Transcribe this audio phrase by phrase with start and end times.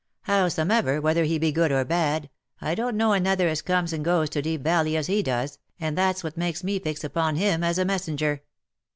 [0.21, 4.31] Howsomever, whether he be good or bad, I don't know another as comes and goes
[4.31, 7.77] to Deep Valley as he does, and that's what makes me fix upon him as
[7.77, 8.41] a messenger."